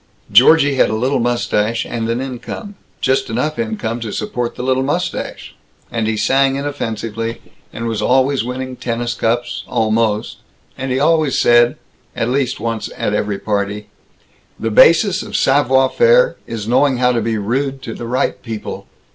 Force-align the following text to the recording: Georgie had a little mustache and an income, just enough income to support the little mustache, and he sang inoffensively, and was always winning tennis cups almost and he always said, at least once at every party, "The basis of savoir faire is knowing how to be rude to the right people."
Georgie 0.31 0.73
had 0.77 0.89
a 0.89 0.95
little 0.95 1.19
mustache 1.19 1.85
and 1.85 2.09
an 2.09 2.21
income, 2.21 2.73
just 3.01 3.29
enough 3.29 3.59
income 3.59 3.99
to 3.99 4.11
support 4.11 4.55
the 4.55 4.63
little 4.63 4.81
mustache, 4.81 5.53
and 5.91 6.07
he 6.07 6.17
sang 6.17 6.55
inoffensively, 6.55 7.39
and 7.71 7.85
was 7.85 8.01
always 8.01 8.43
winning 8.43 8.75
tennis 8.75 9.13
cups 9.13 9.63
almost 9.67 10.37
and 10.75 10.91
he 10.91 10.97
always 10.99 11.37
said, 11.37 11.77
at 12.15 12.29
least 12.29 12.59
once 12.59 12.89
at 12.97 13.13
every 13.13 13.37
party, 13.37 13.89
"The 14.59 14.71
basis 14.71 15.21
of 15.21 15.35
savoir 15.37 15.87
faire 15.87 16.35
is 16.47 16.67
knowing 16.67 16.97
how 16.97 17.11
to 17.11 17.21
be 17.21 17.37
rude 17.37 17.83
to 17.83 17.93
the 17.93 18.07
right 18.07 18.41
people." 18.41 18.87